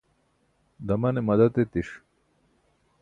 damane 0.87 1.19
madad 1.27 1.55
etiṣ 1.63 1.89